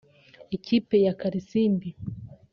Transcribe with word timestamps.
Ikipe 0.55 0.95
ya 1.05 1.13
Kalisimbi 1.19 1.89